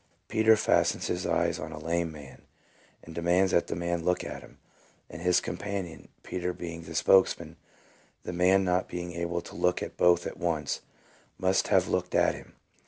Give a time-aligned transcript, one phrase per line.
[0.29, 2.41] 2 Peter fastens his eyes on a lame man,
[3.03, 4.57] and demands that the man look at him
[5.11, 7.55] and his com panion (Peter being the spokesman,
[8.23, 10.81] the man not being able to look at both at once,
[11.37, 12.55] must have looked at him).